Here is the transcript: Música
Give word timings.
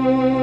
Música 0.00 0.39